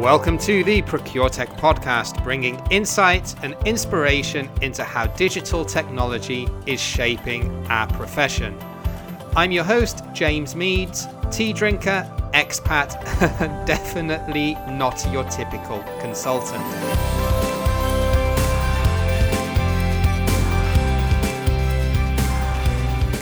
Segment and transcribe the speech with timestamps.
[0.00, 7.66] Welcome to the ProcureTech podcast, bringing insight and inspiration into how digital technology is shaping
[7.66, 8.58] our profession.
[9.36, 12.96] I'm your host, James Meads, tea drinker, expat,
[13.66, 16.64] definitely not your typical consultant.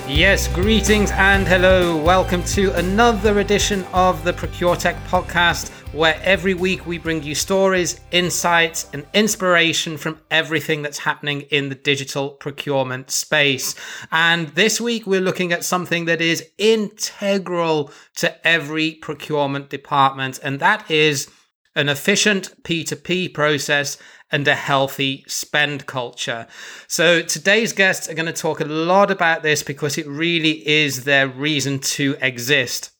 [0.09, 1.97] Yes, greetings and hello.
[1.97, 8.01] Welcome to another edition of the ProcureTech podcast, where every week we bring you stories,
[8.11, 13.75] insights, and inspiration from everything that's happening in the digital procurement space.
[14.13, 20.61] And this week we're looking at something that is integral to every procurement department, and
[20.61, 21.31] that is
[21.75, 23.97] an efficient P2P process
[24.31, 26.47] and a healthy spend culture.
[26.87, 31.05] So today's guests are going to talk a lot about this because it really is
[31.05, 32.91] their reason to exist.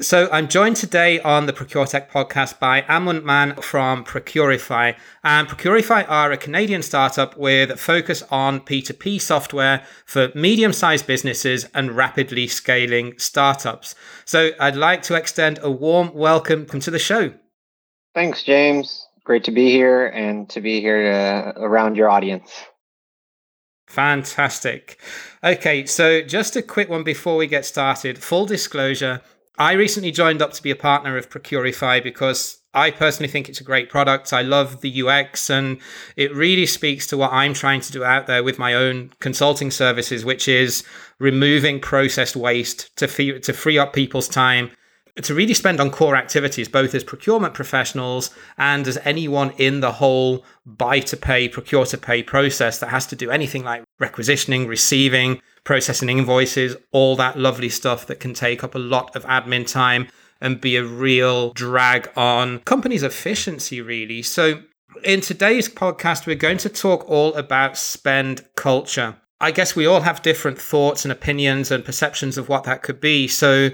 [0.00, 4.96] So I'm joined today on the ProcureTech podcast by Aman Mann from Procurify.
[5.22, 11.66] And Procurify are a Canadian startup with a focus on P2P software for medium-sized businesses
[11.74, 13.94] and rapidly scaling startups.
[14.24, 17.34] So I'd like to extend a warm welcome to the show.
[18.14, 22.64] Thanks, James great to be here and to be here to, around your audience.
[23.86, 24.98] Fantastic.
[25.44, 28.18] Okay, so just a quick one before we get started.
[28.18, 29.20] Full disclosure,
[29.60, 33.60] I recently joined up to be a partner of Procurify because I personally think it's
[33.60, 34.32] a great product.
[34.32, 35.76] I love the UX and
[36.16, 39.70] it really speaks to what I'm trying to do out there with my own consulting
[39.70, 40.82] services, which is
[41.18, 44.70] removing processed waste to free, to free up people's time
[45.16, 49.92] to really spend on core activities, both as procurement professionals and as anyone in the
[49.92, 54.66] whole buy to pay, procure to pay process that has to do anything like requisitioning,
[54.66, 59.70] receiving, processing invoices, all that lovely stuff that can take up a lot of admin
[59.70, 60.08] time
[60.40, 64.22] and be a real drag on companies' efficiency, really.
[64.22, 64.62] So,
[65.04, 69.16] in today's podcast, we're going to talk all about spend culture.
[69.40, 73.00] I guess we all have different thoughts and opinions and perceptions of what that could
[73.00, 73.28] be.
[73.28, 73.70] So,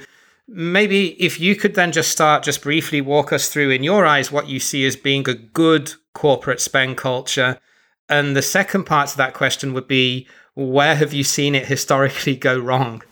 [0.49, 4.33] maybe if you could then just start, just briefly walk us through, in your eyes,
[4.33, 7.59] what you see as being a good corporate spend culture.
[8.09, 12.37] And the second part to that question would be where have you seen it historically
[12.37, 13.03] go wrong?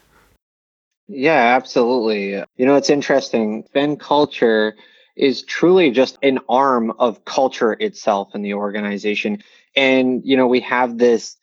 [1.08, 2.30] Yeah, absolutely.
[2.56, 3.64] You know, it's interesting.
[3.66, 4.74] Spend culture
[5.16, 9.42] is truly just an arm of culture itself in the organization.
[9.76, 11.36] And, you know, we have this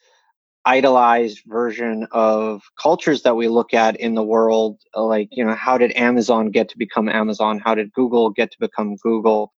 [0.66, 5.75] idolized version of cultures that we look at in the world like you know how
[5.75, 9.51] did amazon get to become amazon how did google get to become google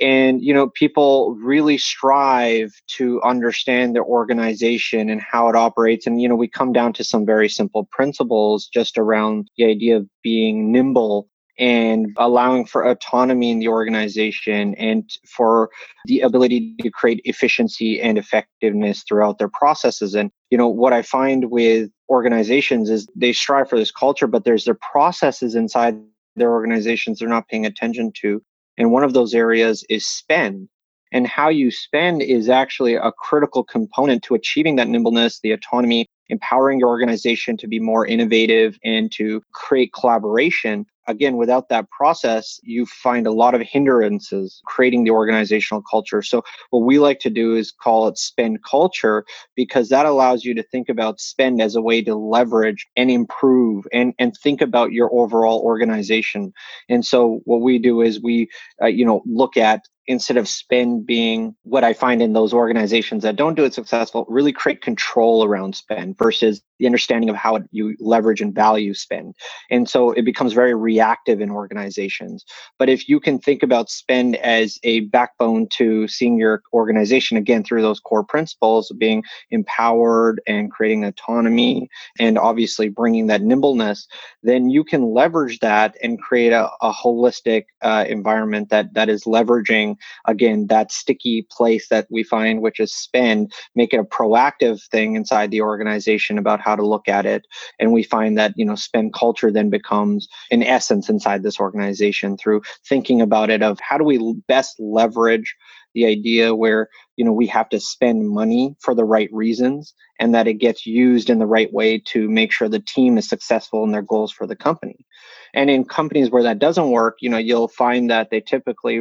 [0.00, 6.20] and you know people really strive to understand their organization and how it operates and
[6.20, 10.08] you know we come down to some very simple principles just around the idea of
[10.22, 11.28] being nimble
[11.58, 15.70] and allowing for autonomy in the organization and for
[16.06, 20.14] the ability to create efficiency and effectiveness throughout their processes.
[20.14, 24.44] And, you know, what I find with organizations is they strive for this culture, but
[24.44, 25.96] there's their processes inside
[26.36, 28.42] their organizations they're not paying attention to.
[28.76, 30.68] And one of those areas is spend.
[31.12, 36.08] And how you spend is actually a critical component to achieving that nimbleness, the autonomy,
[36.28, 42.58] empowering your organization to be more innovative and to create collaboration again, without that process,
[42.62, 46.22] you find a lot of hindrances creating the organizational culture.
[46.22, 49.24] So, what we like to do is call it spend culture
[49.54, 53.86] because that allows you to think about spend as a way to leverage and improve
[53.92, 56.52] and, and think about your overall organization.
[56.88, 58.48] And so, what we do is we,
[58.82, 63.22] uh, you know, look at instead of spend being what I find in those organizations
[63.22, 67.60] that don't do it successful, really create control around spend versus the understanding of how
[67.70, 69.34] you leverage and value spend.
[69.70, 72.44] And so it becomes very reactive in organizations.
[72.78, 77.62] But if you can think about spend as a backbone to seeing your organization again
[77.62, 81.88] through those core principles of being empowered and creating autonomy
[82.18, 84.06] and obviously bringing that nimbleness,
[84.42, 89.24] then you can leverage that and create a, a holistic uh, environment that that is
[89.24, 89.93] leveraging
[90.26, 95.16] again that sticky place that we find, which is spend, make it a proactive thing
[95.16, 97.46] inside the organization about how to look at it.
[97.78, 102.36] And we find that you know spend culture then becomes an essence inside this organization
[102.36, 105.54] through thinking about it of how do we best leverage
[105.94, 110.34] the idea where you know we have to spend money for the right reasons and
[110.34, 113.84] that it gets used in the right way to make sure the team is successful
[113.84, 115.06] in their goals for the company
[115.54, 119.00] and in companies where that doesn't work you know you'll find that they typically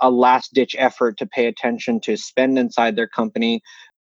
[0.00, 3.62] a last ditch effort to pay attention to spend inside their company.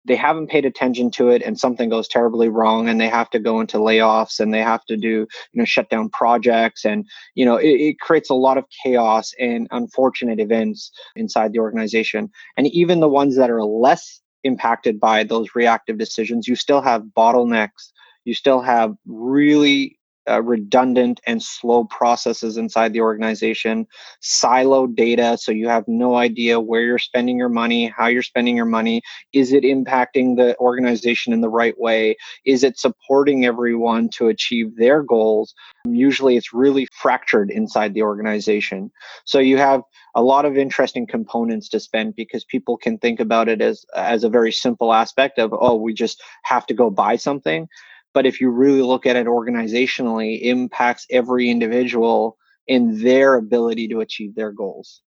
[0.07, 3.39] They haven't paid attention to it and something goes terribly wrong and they have to
[3.39, 7.05] go into layoffs and they have to do you know shut down projects and
[7.35, 12.31] you know it, it, creates a lot of chaos and unfortunate events inside the organization.
[12.57, 17.03] And even the ones that are less impacted by those reactive decisions you still have
[17.17, 17.93] bottlenecks.
[18.25, 20.00] You still have really
[20.31, 23.87] uh, redundant and slow processes inside the organization,
[24.23, 28.57] siloed data, so you have no idea where you're spending your money, how you're spending
[28.57, 29.03] your money.
[29.33, 32.17] Is it impacting the organization in the right way?
[32.45, 35.55] Is it supporting everyone to achieve their goals?
[35.85, 38.91] Usually it's really fractured inside the organization.
[39.25, 39.83] So you have
[40.15, 44.25] a lot of interesting components to spend because people can think about it as as
[44.25, 47.69] a very simple aspect of oh we just have to go buy something
[48.13, 52.37] but if you really look at it organizationally, impacts every individual
[52.67, 55.03] in their ability to achieve their goals.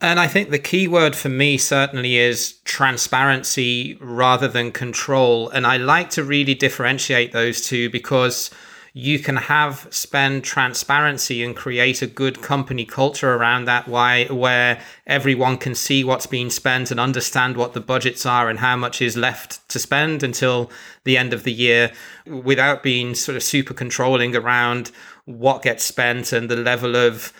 [0.00, 5.48] And I think the key word for me certainly is transparency rather than control.
[5.48, 8.50] And I like to really differentiate those two because
[8.98, 14.80] you can have spend transparency and create a good company culture around that why where
[15.06, 19.00] everyone can see what's being spent and understand what the budgets are and how much
[19.00, 20.68] is left to spend until
[21.04, 21.92] the end of the year
[22.26, 24.90] without being sort of super controlling around
[25.26, 27.32] what gets spent and the level of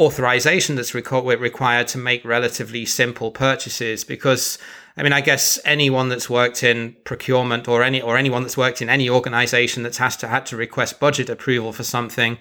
[0.00, 4.58] authorization that's required to make relatively simple purchases because
[4.98, 8.82] I mean, I guess anyone that's worked in procurement or any or anyone that's worked
[8.82, 12.36] in any organization that's has to had to request budget approval for something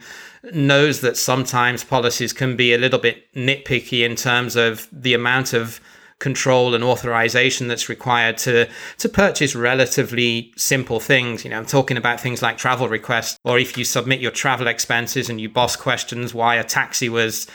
[0.51, 5.53] knows that sometimes policies can be a little bit nitpicky in terms of the amount
[5.53, 5.79] of
[6.17, 8.67] control and authorization that's required to
[8.97, 11.43] to purchase relatively simple things.
[11.43, 14.65] You know i'm talking about things like travel requests or if you submit your travel
[14.65, 17.45] expenses and you boss questions why a taxi was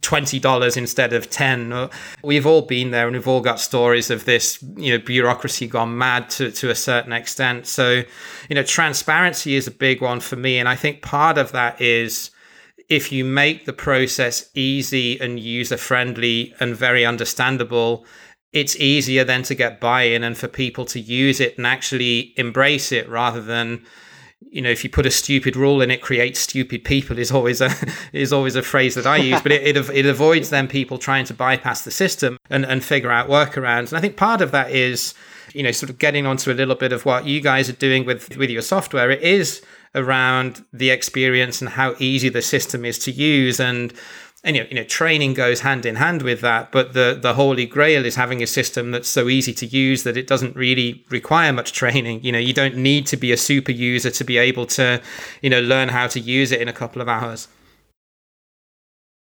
[0.00, 1.88] $20 instead of 10 uh,
[2.24, 5.96] we've all been there and we've all got stories of this you know bureaucracy gone
[5.96, 7.66] mad to, to a certain extent.
[7.66, 8.02] So
[8.48, 10.58] you know transparency is a big one for me.
[10.58, 12.30] And i think part of that is
[12.88, 18.04] if you make the process easy and user friendly and very understandable
[18.52, 22.90] it's easier then to get buy-in and for people to use it and actually embrace
[22.90, 23.84] it rather than
[24.40, 27.60] you know, if you put a stupid rule in, it creates stupid people is always
[27.60, 27.70] a
[28.12, 29.40] is always a phrase that I use.
[29.40, 33.10] but it, it, it avoids then people trying to bypass the system and and figure
[33.10, 33.88] out workarounds.
[33.88, 35.14] And I think part of that is,
[35.54, 38.04] you know, sort of getting onto a little bit of what you guys are doing
[38.04, 39.10] with with your software.
[39.10, 39.62] It is
[39.94, 43.94] around the experience and how easy the system is to use and
[44.46, 46.70] and you know, you know, training goes hand in hand with that.
[46.70, 50.16] But the the holy grail is having a system that's so easy to use that
[50.16, 52.22] it doesn't really require much training.
[52.22, 55.02] You know, you don't need to be a super user to be able to,
[55.42, 57.48] you know, learn how to use it in a couple of hours.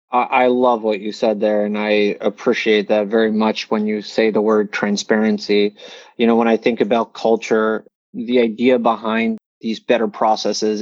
[0.10, 4.32] I love what you said there, and I appreciate that very much when you say
[4.32, 5.76] the word transparency.
[6.16, 7.84] You know, when I think about culture,
[8.14, 10.82] the idea behind these better processes,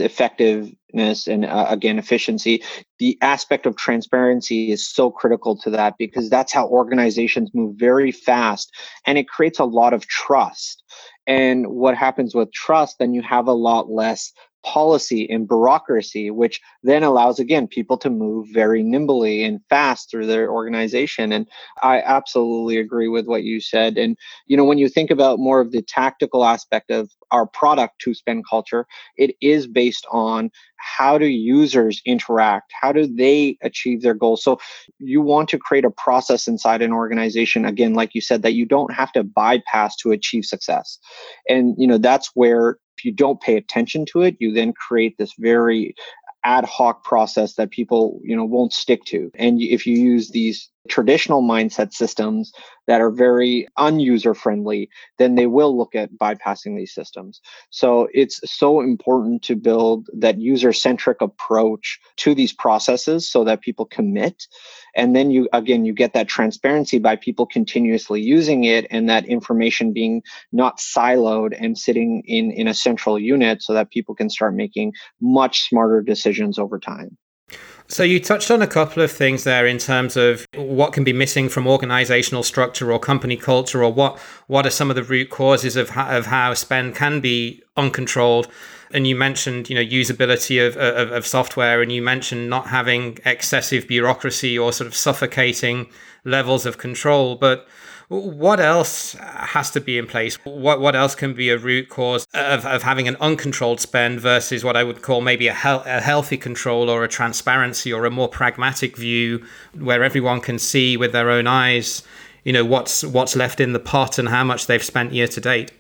[0.96, 2.64] effectiveness, and uh, again, efficiency.
[3.00, 8.12] The aspect of transparency is so critical to that because that's how organizations move very
[8.12, 8.72] fast
[9.06, 10.84] and it creates a lot of trust.
[11.28, 14.32] And what happens with trust, then you have a lot less
[14.66, 20.26] policy and bureaucracy, which then allows, again, people to move very nimbly and fast through
[20.26, 21.32] their organization.
[21.32, 21.48] And
[21.84, 23.98] I absolutely agree with what you said.
[23.98, 24.18] And,
[24.48, 28.14] you know, when you think about more of the tactical aspect of our product to
[28.16, 32.74] spend culture, it is based on how do users interact?
[32.80, 34.44] How do they achieve their goals?
[34.44, 34.60] So
[35.00, 38.66] you want to create a process inside an organization, again, like you said, that you
[38.66, 40.98] don't have to bypass to achieve success.
[41.48, 45.34] And, you know, that's where you don't pay attention to it, you then create this
[45.38, 45.96] very
[46.44, 49.32] ad hoc process that people you know won't stick to.
[49.36, 52.52] And if you use these traditional mindset systems
[52.88, 57.42] that are very unuser friendly then they will look at bypassing these systems.
[57.70, 63.62] So it's so important to build that user centric approach to these processes so that
[63.62, 64.48] people commit.
[64.96, 69.26] And then you again you get that transparency by people continuously using it and that
[69.26, 74.30] information being not siloed and sitting in in a central unit so that people can
[74.30, 77.18] start making much smarter decisions over time
[77.88, 81.14] so you touched on a couple of things there in terms of what can be
[81.14, 85.30] missing from organizational structure or company culture, or what what are some of the root
[85.30, 88.48] causes of how, of how spend can be uncontrolled.
[88.92, 93.18] And you mentioned, you know, usability of, of, of software, and you mentioned not having
[93.26, 95.88] excessive bureaucracy or sort of suffocating
[96.24, 97.36] levels of control.
[97.36, 97.68] But
[98.08, 100.36] what else has to be in place?
[100.46, 104.64] What what else can be a root cause of, of having an uncontrolled spend versus
[104.64, 107.08] what I would call maybe a, he- a healthy control or a
[107.76, 109.44] transparency or a more pragmatic view
[109.78, 112.04] where everyone can see with their own eyes
[112.44, 115.42] you know what's what's left in the pot and how much they've spent year to
[115.42, 115.72] date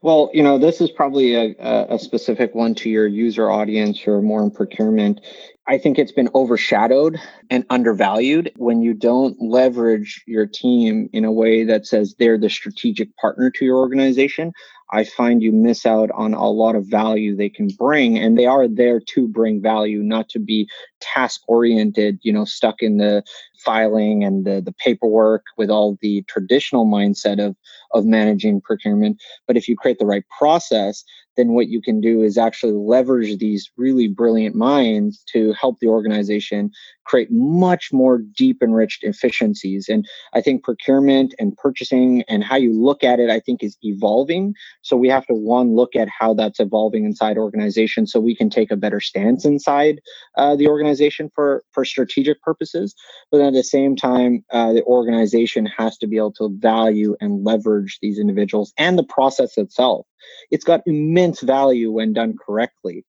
[0.00, 4.22] well, you know, this is probably a, a specific one to your user audience or
[4.22, 5.20] more in procurement.
[5.66, 7.18] I think it's been overshadowed
[7.50, 12.48] and undervalued when you don't leverage your team in a way that says they're the
[12.48, 14.52] strategic partner to your organization.
[14.90, 18.46] I find you miss out on a lot of value they can bring, and they
[18.46, 20.68] are there to bring value, not to be
[21.00, 23.22] task oriented, you know, stuck in the
[23.58, 27.56] filing and the, the paperwork with all the traditional mindset of,
[27.92, 29.20] of managing procurement.
[29.46, 31.04] But if you create the right process,
[31.38, 35.86] then what you can do is actually leverage these really brilliant minds to help the
[35.86, 36.70] organization
[37.04, 39.88] create much more deep enriched efficiencies.
[39.88, 40.04] And
[40.34, 44.52] I think procurement and purchasing and how you look at it, I think is evolving.
[44.82, 48.50] So we have to one look at how that's evolving inside organizations so we can
[48.50, 50.00] take a better stance inside
[50.36, 52.94] uh, the organization for, for strategic purposes.
[53.30, 57.44] But at the same time, uh, the organization has to be able to value and
[57.44, 60.07] leverage these individuals and the process itself
[60.50, 63.04] it's got immense value when done correctly.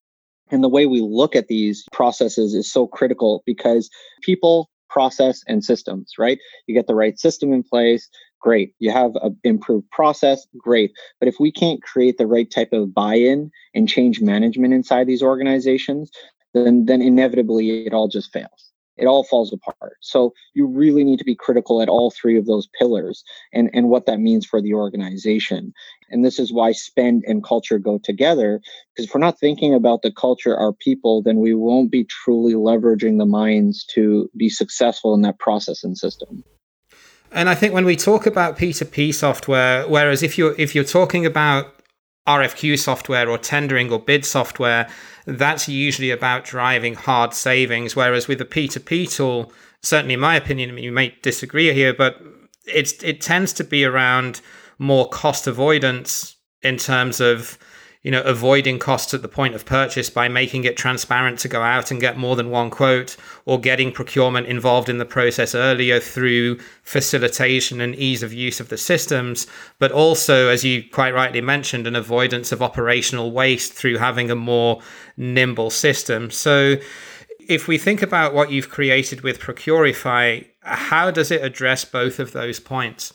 [0.52, 3.90] And the way we look at these processes is so critical because
[4.22, 6.40] people, process, and systems, right?
[6.66, 8.10] You get the right system in place,
[8.42, 8.74] great.
[8.80, 10.92] You have an improved process, great.
[11.20, 15.06] But if we can't create the right type of buy in and change management inside
[15.06, 16.10] these organizations,
[16.54, 18.69] then, then inevitably it all just fails
[19.00, 19.98] it all falls apart.
[20.02, 23.90] So you really need to be critical at all three of those pillars and, and
[23.90, 25.74] what that means for the organization.
[26.10, 28.62] And this is why spend and culture go together.
[28.94, 32.54] Because if we're not thinking about the culture, our people, then we won't be truly
[32.54, 36.44] leveraging the minds to be successful in that process and system.
[37.32, 41.28] And I think when we talk about P2P software, whereas if you're if you're talking
[41.28, 41.79] about
[42.30, 44.88] RFQ software or tendering or bid software,
[45.26, 47.96] that's usually about driving hard savings.
[47.96, 51.94] Whereas with a P2P tool, certainly in my opinion, I mean, you may disagree here,
[51.94, 52.22] but
[52.66, 54.42] it's it tends to be around
[54.78, 57.58] more cost avoidance in terms of
[58.02, 61.62] you know, avoiding costs at the point of purchase by making it transparent to go
[61.62, 66.00] out and get more than one quote, or getting procurement involved in the process earlier
[66.00, 69.48] through facilitation and ease of use of the systems,
[69.80, 74.36] but also, as you quite rightly mentioned, an avoidance of operational waste through having a
[74.36, 74.82] more
[75.18, 76.32] nimble system.
[76.32, 76.76] So,
[77.50, 82.32] if we think about what you've created with Procurify, how does it address both of
[82.32, 83.14] those points?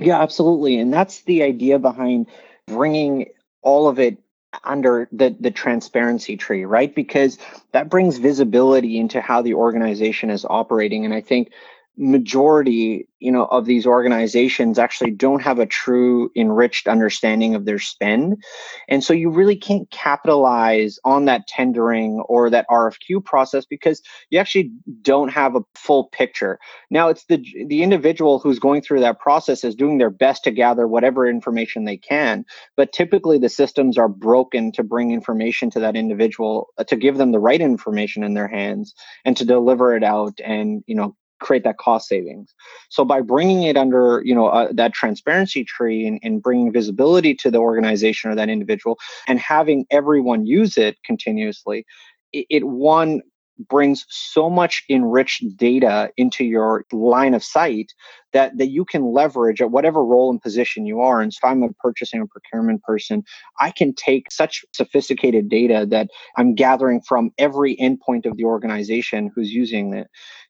[0.00, 0.78] Yeah, absolutely.
[0.78, 2.26] And that's the idea behind
[2.68, 3.26] bringing
[3.62, 4.18] all of it
[4.64, 6.94] under the the transparency tree right?
[6.94, 7.38] Because
[7.72, 11.52] that brings visibility into how the organization is operating and i think
[11.98, 17.78] majority you know of these organizations actually don't have a true enriched understanding of their
[17.78, 18.42] spend.
[18.88, 24.00] And so you really can't capitalize on that tendering or that rfq process because
[24.30, 24.70] you actually
[25.02, 26.58] don't have a full picture.
[26.90, 30.50] Now it's the the individual who's going through that process is doing their best to
[30.50, 32.44] gather whatever information they can
[32.76, 37.16] but typically the systems are broken to bring information to that individual uh, to give
[37.16, 41.14] them the right information in their hands and to deliver it out and you know
[41.40, 42.54] create that cost savings.
[42.90, 47.34] So by bringing it under, you know, uh, that transparency tree and, and bringing visibility
[47.36, 51.84] to the organization or that individual and having everyone use it continuously,
[52.32, 53.22] it, it one
[53.68, 57.92] brings so much enriched data into your line of sight
[58.32, 61.20] that that you can leverage at whatever role and position you are.
[61.20, 63.24] And so if I'm a purchasing or procurement person,
[63.60, 69.32] I can take such sophisticated data that I'm gathering from every endpoint of the organization
[69.34, 70.08] who's using it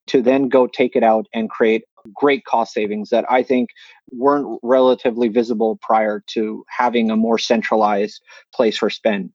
[0.09, 1.85] to then go take it out and create
[2.15, 3.71] great cost savings that I think
[4.11, 8.21] weren't relatively visible prior to having a more centralized
[8.55, 9.31] place for spend.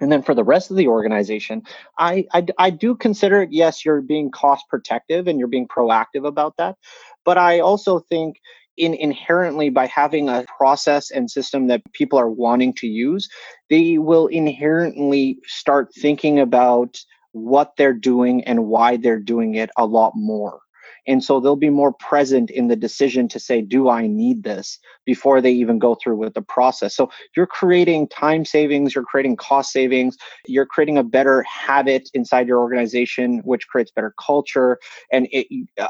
[0.00, 1.62] And then for the rest of the organization,
[1.98, 6.26] I, I, I do consider it, yes, you're being cost protective and you're being proactive
[6.26, 6.76] about that.
[7.24, 8.40] But I also think
[8.78, 13.28] in inherently by having a process and system that people are wanting to use,
[13.68, 16.98] they will inherently start thinking about
[17.32, 20.60] what they're doing and why they're doing it a lot more.
[21.06, 24.78] And so they'll be more present in the decision to say, do I need this
[25.04, 26.94] before they even go through with the process?
[26.94, 30.16] So you're creating time savings, you're creating cost savings,
[30.46, 34.78] you're creating a better habit inside your organization, which creates better culture.
[35.12, 35.46] And it,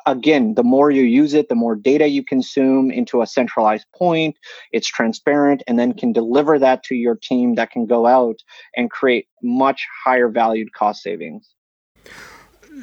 [0.07, 4.37] again, the more you use it, the more data you consume into a centralized point.
[4.73, 8.37] It's transparent and then can deliver that to your team that can go out
[8.77, 11.55] and create much higher valued cost savings.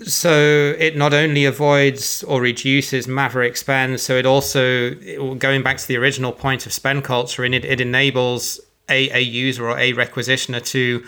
[0.03, 4.93] So it not only avoids or reduces maverick spend, so it also,
[5.35, 9.67] going back to the original point of spend culture, it, it enables a, a user
[9.69, 11.03] or a requisitioner to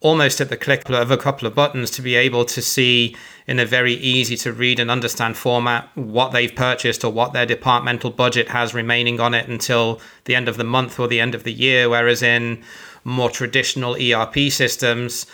[0.00, 3.16] almost at the click of a couple of buttons to be able to see
[3.46, 7.46] in a very easy to read and understand format what they've purchased or what their
[7.46, 11.34] departmental budget has remaining on it until the end of the month or the end
[11.34, 11.88] of the year.
[11.88, 12.62] Whereas in
[13.04, 15.26] more traditional ERP systems,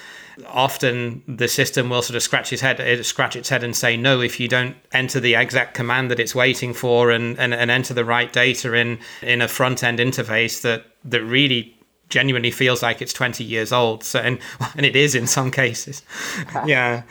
[0.46, 3.96] often the system will sort of scratch his head, eh, scratch its head and say
[3.96, 7.70] no if you don't enter the exact command that it's waiting for and, and, and
[7.70, 11.76] enter the right data in in a front end interface that that really
[12.12, 14.04] genuinely feels like it's 20 years old.
[14.04, 14.38] So, and,
[14.76, 16.02] and it is in some cases.
[16.66, 17.02] yeah.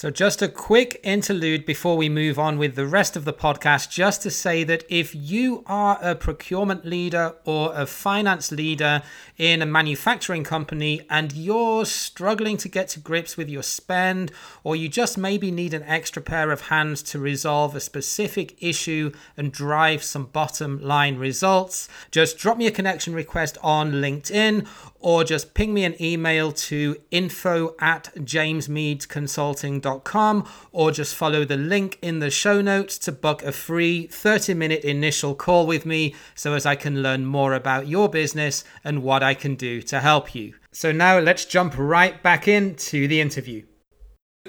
[0.00, 3.90] So, just a quick interlude before we move on with the rest of the podcast,
[3.90, 9.02] just to say that if you are a procurement leader or a finance leader
[9.36, 14.32] in a manufacturing company and you're struggling to get to grips with your spend,
[14.64, 19.12] or you just maybe need an extra pair of hands to resolve a specific issue
[19.36, 24.66] and drive some bottom line results, just drop me a connection request on LinkedIn
[25.00, 31.98] or just ping me an email to info at jamesmeadsconsulting.com or just follow the link
[32.00, 36.54] in the show notes to book a free 30 minute initial call with me so
[36.54, 40.34] as I can learn more about your business and what I can do to help
[40.34, 40.54] you.
[40.72, 43.64] So now let's jump right back into the interview.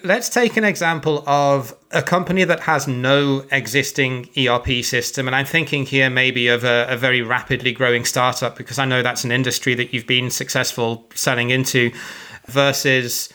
[0.04, 5.28] Let's take an example of a company that has no existing ERP system.
[5.28, 9.04] And I'm thinking here maybe of a, a, very rapidly growing startup because I know
[9.04, 11.92] that's an industry that you've been successful selling into
[12.48, 13.30] versus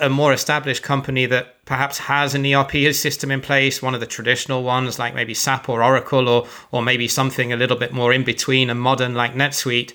[0.00, 4.06] a more established company that perhaps has an ERP system in place, one of the
[4.06, 8.12] traditional ones like maybe SAP or Oracle, or, or maybe something a little bit more
[8.12, 9.92] in between and modern like NetSuite.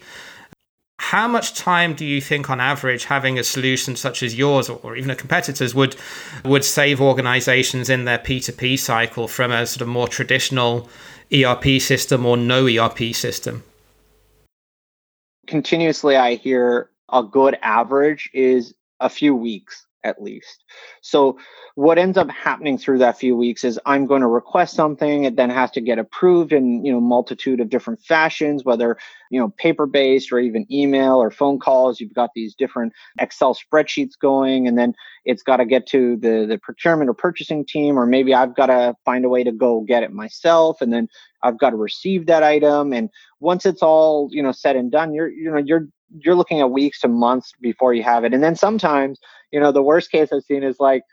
[1.10, 4.96] How much time do you think, on average, having a solution such as yours or
[4.96, 5.96] even a competitor's would
[6.44, 10.90] would save organizations in their P2P cycle from a sort of more traditional
[11.32, 13.64] ERP system or no ERP system?
[15.46, 20.64] Continuously, I hear a good average is a few weeks at least.
[21.02, 21.38] So
[21.76, 25.36] what ends up happening through that few weeks is I'm going to request something, it
[25.36, 28.98] then has to get approved in you know multitude of different fashions, whether
[29.30, 32.00] you know paper based or even email or phone calls.
[32.00, 34.94] You've got these different Excel spreadsheets going, and then
[35.26, 38.68] it's got to get to the the procurement or purchasing team, or maybe I've got
[38.68, 41.10] to find a way to go get it myself, and then
[41.44, 42.94] I've got to receive that item.
[42.94, 43.10] And
[43.42, 46.72] once it's all you know said and done, you're you know you're you're looking at
[46.72, 48.34] weeks to months before you have it.
[48.34, 49.20] And then sometimes,
[49.52, 51.04] you know, the worst case I've seen is like,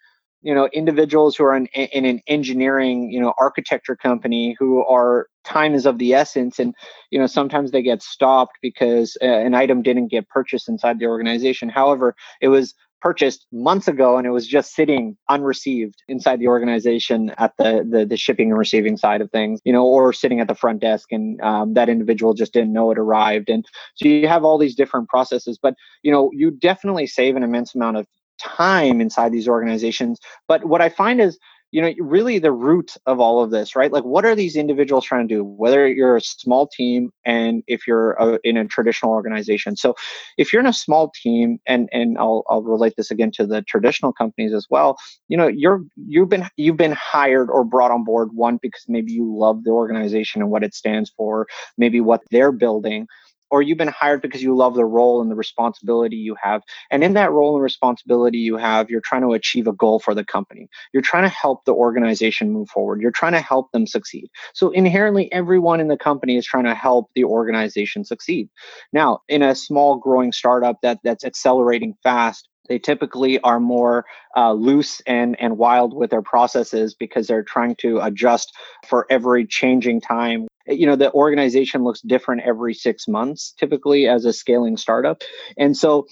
[0.42, 5.28] you know, individuals who are in, in an engineering, you know, architecture company who are
[5.44, 6.58] time is of the essence.
[6.58, 6.74] And,
[7.10, 11.06] you know, sometimes they get stopped because uh, an item didn't get purchased inside the
[11.06, 11.68] organization.
[11.68, 17.34] However, it was purchased months ago and it was just sitting unreceived inside the organization
[17.36, 20.46] at the the, the shipping and receiving side of things you know or sitting at
[20.46, 24.28] the front desk and um, that individual just didn't know it arrived and so you
[24.28, 25.74] have all these different processes but
[26.04, 28.06] you know you definitely save an immense amount of
[28.42, 30.18] time inside these organizations.
[30.48, 31.38] But what i find is
[31.72, 33.92] you know really the root of all of this right?
[33.92, 35.42] Like what are these individuals trying to do?
[35.44, 39.76] Whether you're a small team and if you're a, in a traditional organization.
[39.76, 39.94] So
[40.36, 43.62] if you're in a small team and and I'll, I'll relate this again to the
[43.62, 44.96] traditional companies as well
[45.28, 49.12] you know you're you've been you've been hired or brought on board one because maybe
[49.12, 51.46] you love the organization and what it stands for
[51.78, 53.06] maybe what they're building
[53.52, 56.62] or you've been hired because you love the role and the responsibility you have.
[56.90, 60.14] And in that role and responsibility you have, you're trying to achieve a goal for
[60.14, 60.68] the company.
[60.94, 63.02] You're trying to help the organization move forward.
[63.02, 64.30] You're trying to help them succeed.
[64.54, 68.48] So inherently, everyone in the company is trying to help the organization succeed.
[68.90, 74.52] Now, in a small growing startup that that's accelerating fast, they typically are more uh,
[74.52, 78.50] loose and and wild with their processes because they're trying to adjust
[78.88, 84.06] for every changing time Eh, you know the organization looks different every six months typically
[84.08, 85.22] as a scaling startup.
[85.56, 86.06] And so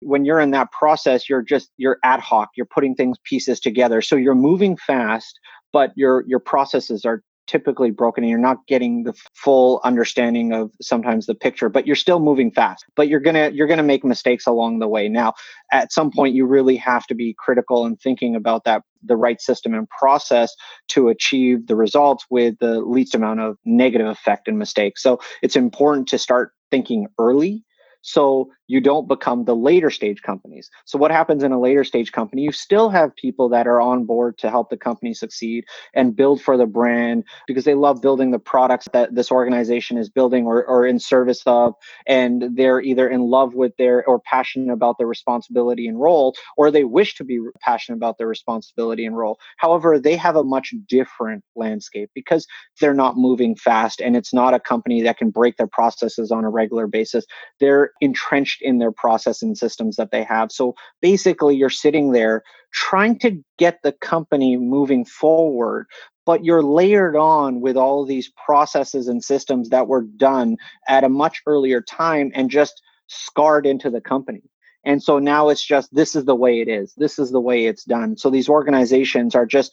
[0.00, 4.00] when you're in that process you're just you're ad hoc you're putting things pieces together.
[4.02, 5.38] So you're moving fast
[5.72, 10.70] but your your processes are typically broken and you're not getting the full understanding of
[10.80, 12.86] sometimes the picture but you're still moving fast.
[12.96, 15.06] But you're going to you're going to make mistakes along the way.
[15.06, 15.34] Now
[15.70, 19.38] at some point you really have to be critical and thinking about that the right
[19.38, 20.54] system and process
[20.88, 25.02] to achieve the results with the least amount of negative effect and mistakes.
[25.02, 27.64] So it's important to start thinking early
[28.02, 30.70] so you don't become the later stage companies.
[30.84, 32.42] So what happens in a later stage company?
[32.42, 36.42] You still have people that are on board to help the company succeed and build
[36.42, 40.64] for the brand because they love building the products that this organization is building or,
[40.64, 41.74] or in service of.
[42.06, 46.70] And they're either in love with their or passionate about their responsibility and role, or
[46.70, 49.38] they wish to be passionate about their responsibility and role.
[49.58, 52.46] However, they have a much different landscape because
[52.80, 56.44] they're not moving fast and it's not a company that can break their processes on
[56.44, 57.24] a regular basis.
[57.60, 60.50] They're entrenched in their process and systems that they have.
[60.50, 65.86] So basically, you're sitting there trying to get the company moving forward,
[66.24, 70.56] but you're layered on with all these processes and systems that were done
[70.88, 74.42] at a much earlier time and just scarred into the company.
[74.84, 76.92] And so now it's just this is the way it is.
[76.96, 78.16] This is the way it's done.
[78.16, 79.72] So these organizations are just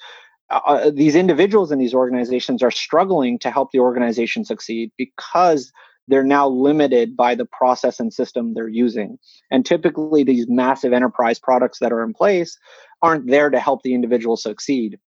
[0.50, 5.72] uh, uh, these individuals in these organizations are struggling to help the organization succeed because
[6.10, 9.18] they're now limited by the process and system they're using.
[9.52, 12.58] And typically, these massive enterprise products that are in place
[13.02, 15.00] aren't there to help the individual succeed.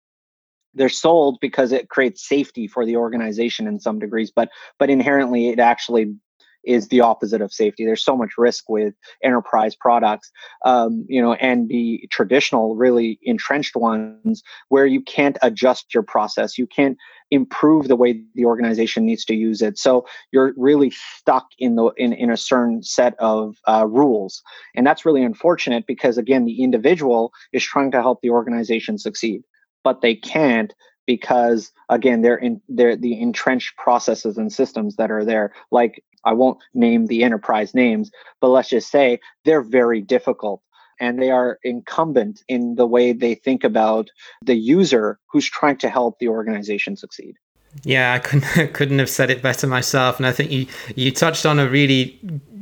[0.74, 5.50] They're sold because it creates safety for the organization in some degrees, but but inherently
[5.50, 6.16] it actually
[6.64, 7.86] is the opposite of safety.
[7.86, 8.94] There's so much risk with
[9.24, 10.32] enterprise products,
[10.66, 16.58] um, you know, and the traditional, really entrenched ones where you can't adjust your process.
[16.58, 16.98] You can't
[17.32, 19.78] improve the way the organization needs to use it.
[19.78, 24.42] So you're really stuck in the in, in a certain set of uh, rules,
[24.76, 29.44] and that's really unfortunate because again, the individual is trying to help the organization succeed,
[29.84, 30.74] but they can't
[31.08, 36.34] because again they're in they're the entrenched processes and systems that are there like I
[36.34, 40.62] won't name the enterprise names, but let's just say they're very difficult
[41.00, 44.10] and they are incumbent in the way they think about
[44.44, 47.36] the user who's trying to help the organization succeed.
[47.84, 51.46] Yeah, I couldn't couldn't have said it better myself, and I think you you touched
[51.46, 52.20] on a really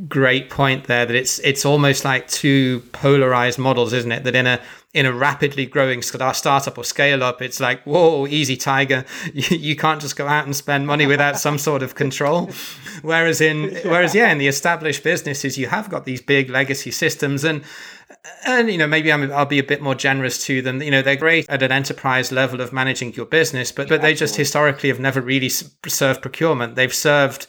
[0.07, 4.23] great point there that it's it's almost like two polarized models, isn't it?
[4.23, 4.59] That in a
[4.93, 9.05] in a rapidly growing uh, startup or scale up, it's like, whoa, easy tiger.
[9.33, 12.49] You, you can't just go out and spend money without some sort of control.
[13.03, 17.43] Whereas in, whereas yeah, in the established businesses, you have got these big legacy systems
[17.43, 17.63] and,
[18.45, 20.81] and you know maybe i will be a bit more generous to them.
[20.81, 24.13] You know they're great at an enterprise level of managing your business but but they
[24.13, 26.75] just historically have never really served procurement.
[26.75, 27.47] They've served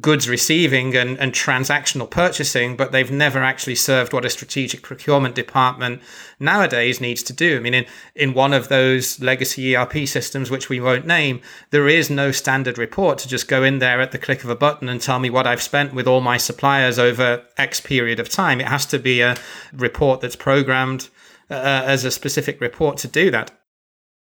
[0.00, 5.36] goods receiving and, and transactional purchasing, but they've never actually served what a strategic procurement
[5.36, 6.02] department
[6.40, 7.56] nowadays needs to do.
[7.56, 7.86] I mean, in,
[8.16, 12.76] in one of those legacy ERP systems, which we won't name, there is no standard
[12.76, 15.30] report to just go in there at the click of a button and tell me
[15.30, 18.60] what I've spent with all my suppliers over X period of time.
[18.60, 19.36] It has to be a
[19.72, 21.08] report that's programmed
[21.50, 23.52] uh, as a specific report to do that.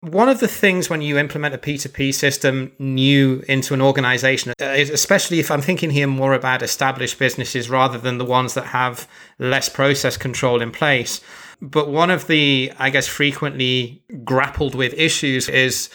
[0.01, 4.65] One of the things when you implement a P2P system new into an organization, uh,
[4.65, 9.09] especially if I'm thinking here more about established businesses rather than the ones that have
[9.39, 11.19] less process control in place.
[11.61, 15.89] But one of the, I guess, frequently grappled with issues is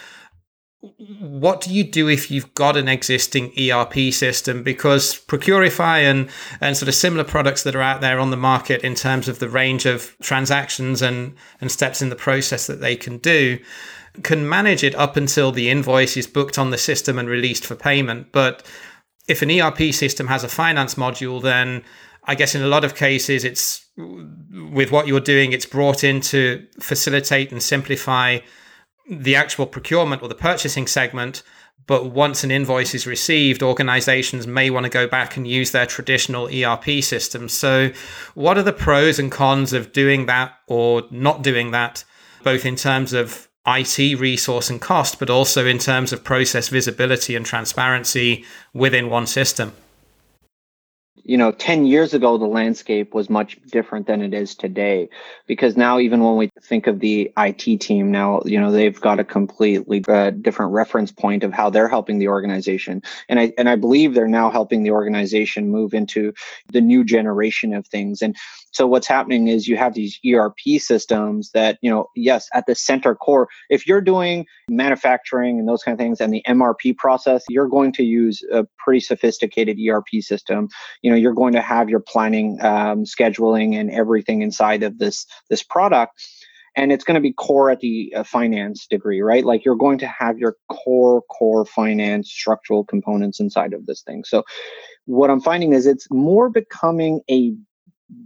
[1.21, 4.63] what do you do if you've got an existing ERP system?
[4.63, 6.29] Because Procurify and,
[6.61, 9.39] and sort of similar products that are out there on the market in terms of
[9.39, 13.59] the range of transactions and, and steps in the process that they can do
[14.23, 17.75] can manage it up until the invoice is booked on the system and released for
[17.75, 18.31] payment.
[18.31, 18.65] But
[19.27, 21.83] if an ERP system has a finance module, then
[22.25, 26.21] I guess in a lot of cases, it's with what you're doing, it's brought in
[26.23, 28.39] to facilitate and simplify
[29.09, 31.43] the actual procurement or the purchasing segment.
[31.87, 35.85] But once an invoice is received, organizations may want to go back and use their
[35.85, 37.49] traditional ERP system.
[37.49, 37.91] So,
[38.35, 42.05] what are the pros and cons of doing that or not doing that,
[42.43, 47.37] both in terms of IT resource and cost, but also in terms of process visibility
[47.37, 49.73] and transparency within one system?
[51.25, 55.09] You know 10 years ago the landscape was much different than it is today.
[55.47, 59.21] Because now even when we think of the IT team now you know they've got
[59.21, 63.03] a completely uh, different reference point of how they're helping the organization.
[63.29, 66.33] And I and I believe they're now helping the organization move into
[66.73, 68.23] the new generation of things.
[68.23, 68.37] And
[68.75, 72.75] so what's happening is you have these ERP systems that, you know, yes, at the
[72.75, 77.45] center core, if you're doing manufacturing and those kind of things and the MRP process,
[77.49, 80.69] you're going to use a pretty sophisticated ERP system.
[81.03, 85.25] You know, you're going to have your planning, um, scheduling, and everything inside of this
[85.49, 86.21] this product
[86.77, 89.99] and it's going to be core at the uh, finance degree right like you're going
[89.99, 94.43] to have your core core finance structural components inside of this thing so
[95.05, 97.55] what i'm finding is it's more becoming a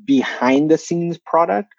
[0.05, 1.73] behind the scenes product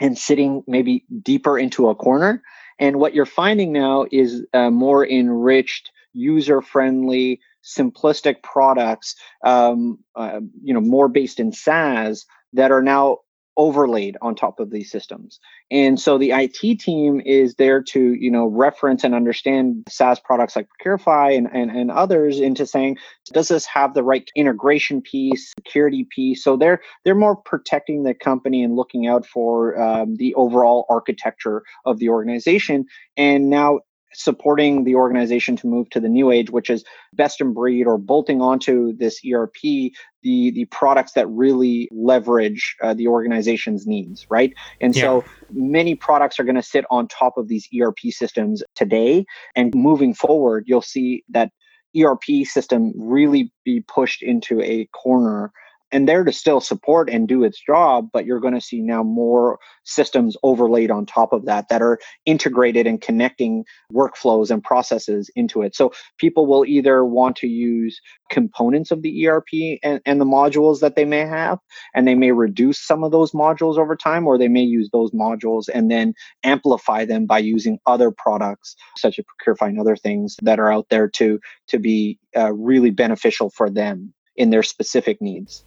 [0.00, 2.42] and sitting maybe deeper into a corner.
[2.78, 10.40] And what you're finding now is uh, more enriched, user friendly, simplistic products, um, uh,
[10.62, 13.18] you know, more based in SaaS that are now
[13.60, 15.38] overlaid on top of these systems.
[15.70, 20.56] And so the IT team is there to, you know, reference and understand SaaS products
[20.56, 22.96] like Procurify and, and, and others into saying,
[23.34, 26.42] does this have the right integration piece, security piece?
[26.42, 31.62] So they're they're more protecting the company and looking out for um, the overall architecture
[31.84, 32.86] of the organization.
[33.18, 33.80] And now
[34.12, 37.98] supporting the organization to move to the new age, which is best in breed or
[37.98, 39.92] bolting onto this ERP
[40.22, 44.52] the the products that really leverage uh, the organization's needs, right?
[44.80, 45.02] And yeah.
[45.02, 49.24] so many products are going to sit on top of these ERP systems today,
[49.56, 51.52] and moving forward, you'll see that
[51.98, 55.52] ERP system really be pushed into a corner
[55.92, 59.02] and there to still support and do its job, but you're going to see now
[59.02, 65.30] more systems overlaid on top of that that are integrated and connecting workflows and processes
[65.34, 65.74] into it.
[65.74, 68.00] So people will either want to use
[68.30, 71.58] components of the ERP and, and the modules that they may have,
[71.94, 75.10] and they may reduce some of those modules over time, or they may use those
[75.10, 80.36] modules and then amplify them by using other products such as Procurify and other things
[80.42, 85.20] that are out there to to be uh, really beneficial for them in their specific
[85.20, 85.64] needs.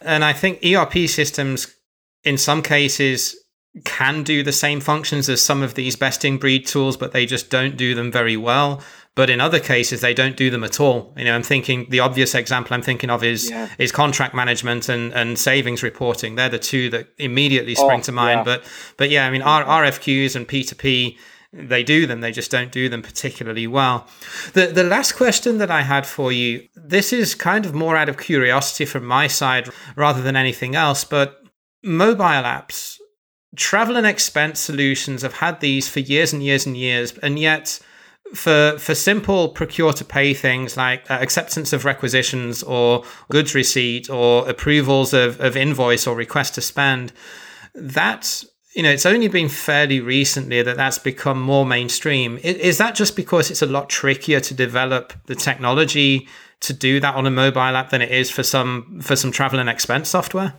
[0.00, 1.74] And I think ERP systems,
[2.24, 3.36] in some cases,
[3.84, 7.26] can do the same functions as some of these best in breed tools, but they
[7.26, 8.80] just don't do them very well.
[9.14, 11.12] But in other cases, they don't do them at all.
[11.16, 13.68] You know, I'm thinking the obvious example I'm thinking of is yeah.
[13.76, 16.36] is contract management and, and savings reporting.
[16.36, 18.38] They're the two that immediately oh, spring oh, to mind.
[18.38, 18.44] Yeah.
[18.44, 18.64] But
[18.96, 21.18] but yeah, I mean, R- RFQs and P2P
[21.52, 24.06] they do them they just don't do them particularly well.
[24.52, 28.08] The the last question that i had for you this is kind of more out
[28.08, 31.42] of curiosity from my side rather than anything else but
[31.82, 32.98] mobile apps
[33.56, 37.80] travel and expense solutions have had these for years and years and years and yet
[38.34, 44.10] for for simple procure to pay things like uh, acceptance of requisitions or goods receipt
[44.10, 47.12] or approvals of, of invoice or request to spend
[47.74, 48.44] that
[48.78, 52.38] you know, it's only been fairly recently that that's become more mainstream.
[52.44, 56.28] Is, that just because it's a lot trickier to develop the technology
[56.60, 59.58] to do that on a mobile app than it is for some for some travel
[59.58, 60.54] and expense software?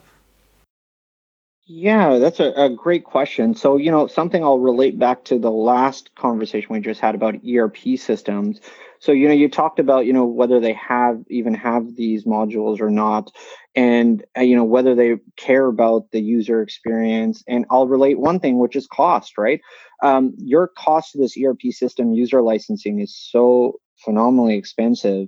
[1.63, 3.55] Yeah, that's a, a great question.
[3.55, 7.35] So, you know, something I'll relate back to the last conversation we just had about
[7.47, 8.59] ERP systems.
[8.99, 12.81] So, you know, you talked about, you know, whether they have even have these modules
[12.81, 13.31] or not,
[13.75, 17.43] and, uh, you know, whether they care about the user experience.
[17.47, 19.61] And I'll relate one thing, which is cost, right?
[20.03, 25.27] Um, your cost of this ERP system user licensing is so phenomenally expensive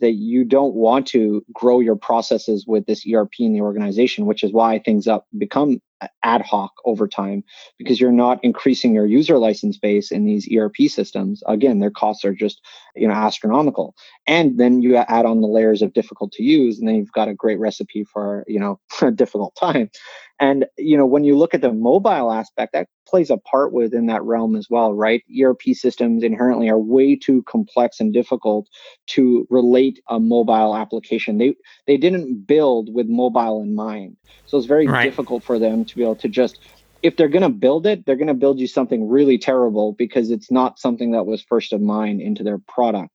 [0.00, 4.44] that you don't want to grow your processes with this ERP in the organization, which
[4.44, 5.80] is why things up become
[6.22, 7.44] ad hoc over time
[7.78, 11.42] because you're not increasing your user license base in these ERP systems.
[11.46, 12.60] Again, their costs are just
[12.96, 13.94] you know astronomical,
[14.26, 17.28] and then you add on the layers of difficult to use, and then you've got
[17.28, 19.90] a great recipe for you know a difficult time.
[20.40, 24.06] And you know when you look at the mobile aspect, that plays a part within
[24.06, 25.22] that realm as well, right?
[25.40, 28.66] ERP systems inherently are way too complex and difficult
[29.08, 31.36] to relate a mobile application.
[31.36, 31.54] They
[31.86, 35.04] they didn't build with mobile in mind, so it's very right.
[35.04, 36.58] difficult for them to be able to just
[37.02, 40.30] if they're going to build it, they're going to build you something really terrible because
[40.30, 43.10] it's not something that was first of mind into their product.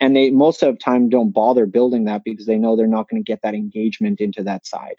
[0.00, 3.08] And they most of the time don't bother building that because they know they're not
[3.08, 4.94] going to get that engagement into that side.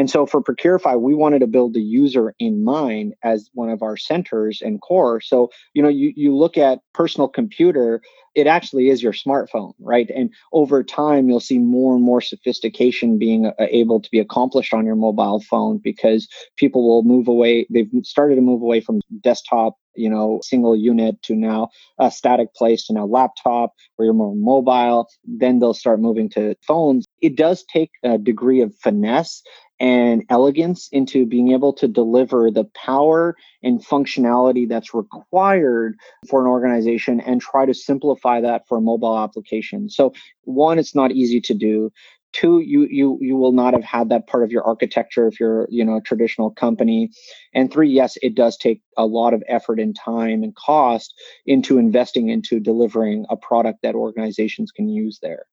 [0.00, 3.82] And so for Procurify, we wanted to build the user in mind as one of
[3.82, 5.20] our centers and core.
[5.20, 8.00] So, you know, you, you look at personal computer,
[8.34, 10.08] it actually is your smartphone, right?
[10.08, 14.72] And over time, you'll see more and more sophistication being uh, able to be accomplished
[14.72, 17.66] on your mobile phone because people will move away.
[17.68, 22.54] They've started to move away from desktop you know, single unit to now a static
[22.54, 25.08] place to now laptop where you're more mobile.
[25.24, 27.06] Then they'll start moving to phones.
[27.20, 29.42] It does take a degree of finesse
[29.80, 35.96] and elegance into being able to deliver the power and functionality that's required
[36.28, 39.88] for an organization and try to simplify that for a mobile application.
[39.88, 40.12] So
[40.44, 41.90] one, it's not easy to do.
[42.32, 45.66] Two, you you you will not have had that part of your architecture if you're
[45.68, 47.10] you know a traditional company.
[47.54, 51.12] And three, yes, it does take a lot of effort and time and cost
[51.44, 55.46] into investing into delivering a product that organizations can use there.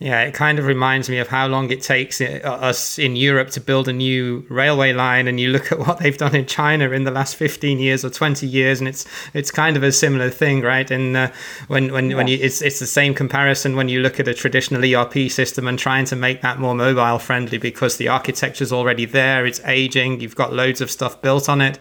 [0.00, 3.50] Yeah, it kind of reminds me of how long it takes uh, us in Europe
[3.50, 6.90] to build a new railway line, and you look at what they've done in China
[6.90, 10.30] in the last fifteen years or twenty years, and it's it's kind of a similar
[10.30, 10.90] thing, right?
[10.90, 11.30] And uh,
[11.68, 12.16] when when yeah.
[12.16, 15.68] when you it's it's the same comparison when you look at a traditional ERP system
[15.68, 20.20] and trying to make that more mobile friendly because the architecture's already there, it's aging,
[20.20, 21.78] you've got loads of stuff built on it,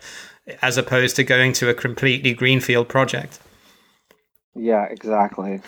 [0.61, 3.39] as opposed to going to a completely greenfield project.
[4.55, 5.61] Yeah, exactly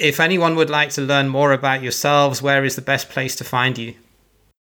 [0.00, 3.44] if anyone would like to learn more about yourselves, where is the best place to
[3.44, 3.94] find you?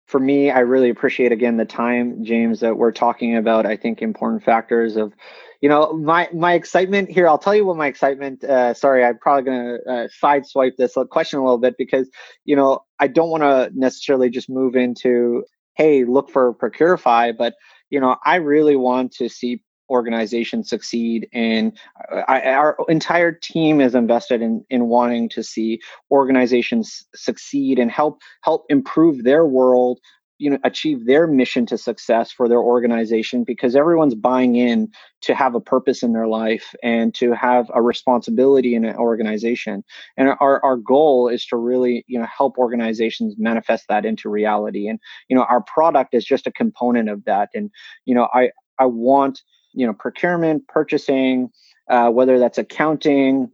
[0.08, 3.66] For me, I really appreciate again the time, James, that we're talking about.
[3.66, 5.13] I think important factors of,
[5.60, 7.28] you know, my my excitement here.
[7.28, 8.42] I'll tell you what my excitement.
[8.42, 12.10] Uh, sorry, I'm probably going to uh, sideswipe this question a little bit because
[12.46, 15.44] you know I don't want to necessarily just move into
[15.76, 17.56] hey look for Procurify, but
[17.90, 21.78] you know I really want to see organizations succeed and
[22.12, 25.80] uh, I, our entire team is invested in in wanting to see
[26.12, 30.00] organizations succeed and help help improve their world
[30.39, 34.89] you know achieve their mission to success for their organization because everyone's buying in
[35.21, 39.84] to have a purpose in their life and to have a responsibility in an organization.
[40.15, 44.88] And our, our goal is to really you know help organizations manifest that into reality.
[44.88, 47.50] And you know our product is just a component of that.
[47.54, 47.71] And
[48.06, 49.41] you know i i want
[49.74, 51.50] you know procurement purchasing
[51.90, 53.52] uh, whether that's accounting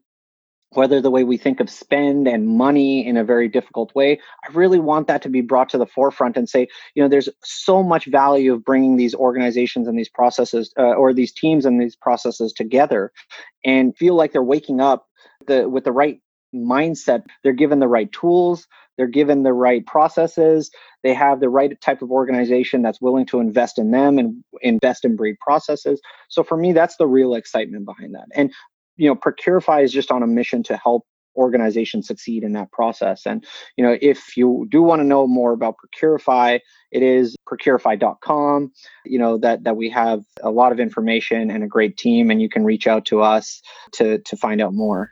[0.72, 4.52] whether the way we think of spend and money in a very difficult way i
[4.54, 7.84] really want that to be brought to the forefront and say you know there's so
[7.84, 11.96] much value of bringing these organizations and these processes uh, or these teams and these
[11.96, 13.12] processes together
[13.64, 15.08] and feel like they're waking up
[15.48, 16.22] the, with the right
[16.54, 17.24] mindset.
[17.44, 18.68] They're given the right tools.
[18.98, 20.72] They're given the right processes.
[21.04, 25.06] They have the right type of organization that's willing to invest in them and invest
[25.06, 26.02] in breed processes.
[26.30, 28.28] So for me that's the real excitement behind that.
[28.36, 28.52] And
[28.98, 33.26] you know procurify is just on a mission to help organizations succeed in that process.
[33.26, 33.44] And
[33.76, 36.60] you know if you do want to know more about procurify
[36.92, 38.72] it is procurify.com
[39.06, 42.42] you know that that we have a lot of information and a great team and
[42.42, 43.62] you can reach out to us
[43.94, 45.12] to to find out more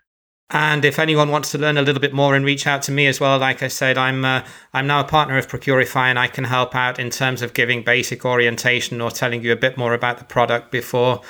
[0.52, 3.08] and if anyone wants to learn a little bit more and reach out to me
[3.08, 6.28] as well, like I said, I'm uh, I'm now a partner of Procurify, and I
[6.28, 9.94] can help out in terms of giving basic orientation or telling you a bit more
[9.94, 11.22] about the product before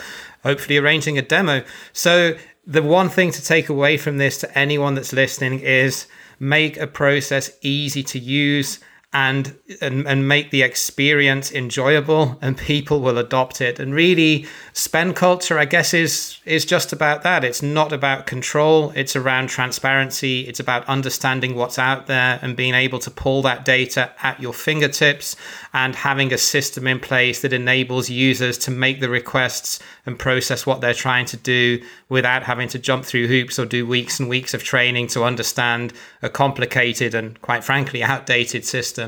[0.43, 1.63] hopefully arranging a demo.
[1.93, 6.07] So the one thing to take away from this to anyone that's listening is
[6.39, 8.79] make a process easy to use
[9.13, 13.79] and, and and make the experience enjoyable and people will adopt it.
[13.79, 17.43] And really spend culture i guess is is just about that.
[17.43, 18.91] It's not about control.
[18.95, 20.41] It's around transparency.
[20.47, 24.53] It's about understanding what's out there and being able to pull that data at your
[24.53, 25.35] fingertips
[25.73, 30.65] and having a system in place that enables users to make the requests and process
[30.65, 34.27] what they're trying to do without having to jump through hoops or do weeks and
[34.27, 39.00] weeks of training to understand a complicated and quite frankly outdated system.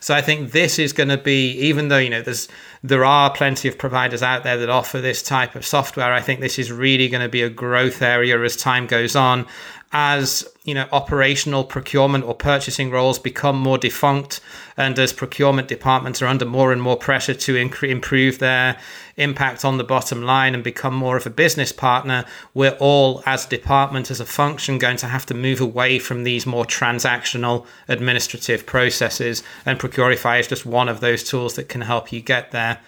[0.00, 2.48] So I think this is going to be even though you know there's
[2.82, 6.40] there are plenty of providers out there that offer this type of software, I think
[6.40, 9.46] this is really going to be a growth area as time goes on
[9.92, 14.40] as you know operational procurement or purchasing roles become more defunct
[14.76, 18.78] and as procurement departments are under more and more pressure to inc- improve their
[19.16, 22.24] impact on the bottom line and become more of a business partner
[22.54, 26.46] we're all as department as a function going to have to move away from these
[26.46, 29.42] more transactional administrative processes.
[29.64, 32.80] And procurify is just one of those tools that can help you get there.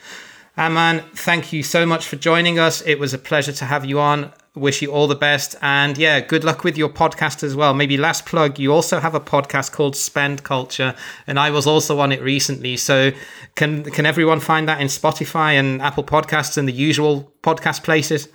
[0.56, 2.82] Aman, thank you so much for joining us.
[2.82, 5.56] It was a pleasure to have you on wish you all the best.
[5.62, 7.74] And yeah, good luck with your podcast as well.
[7.74, 10.94] Maybe last plug, you also have a podcast called Spend Culture,
[11.26, 12.76] and I was also on it recently.
[12.76, 13.12] So
[13.54, 18.28] can can everyone find that in Spotify and Apple Podcasts and the usual podcast places?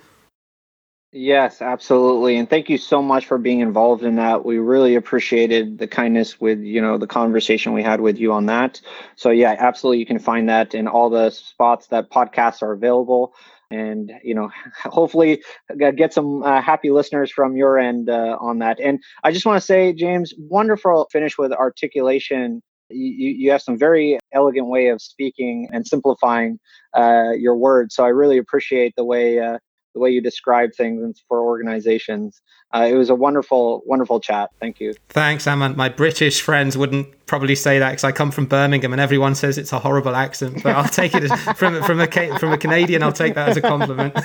[1.10, 2.36] Yes, absolutely.
[2.36, 4.44] And thank you so much for being involved in that.
[4.44, 8.44] We really appreciated the kindness with, you know, the conversation we had with you on
[8.46, 8.78] that.
[9.16, 13.32] So yeah, absolutely you can find that in all the spots that podcasts are available
[13.70, 14.50] and you know
[14.84, 15.42] hopefully
[15.78, 18.80] get some uh, happy listeners from your end uh, on that.
[18.80, 22.62] And i just want to say james wonderful finish with articulation.
[22.90, 26.58] You, you have some very elegant way of speaking and simplifying
[26.96, 29.58] uh, your words so i really appreciate the way uh,
[29.94, 32.42] the way you describe things for organizations.
[32.74, 34.50] Uh, it was a wonderful, wonderful chat.
[34.60, 34.94] Thank you.
[35.08, 35.76] Thanks, Aman.
[35.76, 39.56] My British friends wouldn't probably say that because I come from Birmingham and everyone says
[39.56, 40.62] it's a horrible accent.
[40.62, 43.02] But I'll take it as, from from a from a Canadian.
[43.02, 44.14] I'll take that as a compliment.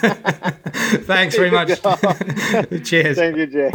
[1.06, 1.69] Thanks very much.
[2.84, 3.17] Cheers.
[3.17, 3.71] Thank you, Jay.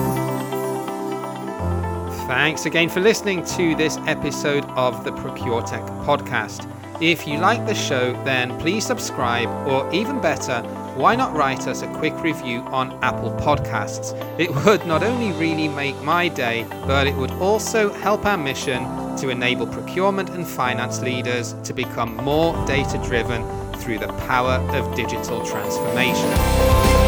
[2.29, 6.71] Thanks again for listening to this episode of the Procure Tech podcast.
[7.01, 10.63] If you like the show, then please subscribe, or even better,
[10.99, 14.19] why not write us a quick review on Apple Podcasts?
[14.37, 18.83] It would not only really make my day, but it would also help our mission
[19.19, 24.97] to enable procurement and finance leaders to become more data driven through the power of
[24.97, 27.08] digital transformation.